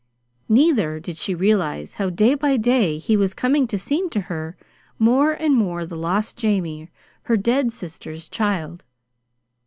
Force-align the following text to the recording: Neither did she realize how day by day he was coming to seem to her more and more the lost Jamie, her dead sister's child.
Neither 0.49 0.99
did 0.99 1.17
she 1.17 1.35
realize 1.35 1.93
how 1.93 2.09
day 2.09 2.33
by 2.33 2.57
day 2.57 2.97
he 2.97 3.15
was 3.15 3.35
coming 3.35 3.67
to 3.67 3.77
seem 3.77 4.09
to 4.09 4.21
her 4.21 4.57
more 4.97 5.31
and 5.33 5.53
more 5.55 5.85
the 5.85 5.95
lost 5.95 6.35
Jamie, 6.37 6.89
her 7.25 7.37
dead 7.37 7.71
sister's 7.71 8.27
child. 8.27 8.83